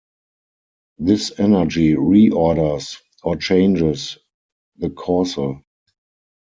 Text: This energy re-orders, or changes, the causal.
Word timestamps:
This 0.97 1.31
energy 1.39 1.93
re-orders, 1.95 2.97
or 3.21 3.35
changes, 3.35 4.17
the 4.77 4.89
causal. 4.89 5.61